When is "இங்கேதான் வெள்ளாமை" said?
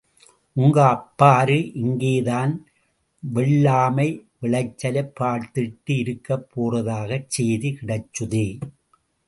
1.81-4.07